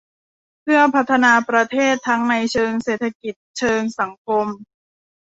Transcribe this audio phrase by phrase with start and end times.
[0.61, 4.45] เพื่อพัฒนาประเทศทั้งในเชิงเศรษฐกิจเชิงสังคม